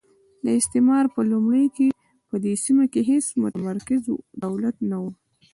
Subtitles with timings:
[0.45, 1.87] د استعمار په لومړیو کې
[2.29, 4.03] په دې سیمه کې هېڅ متمرکز
[4.43, 5.11] دولت نه وو.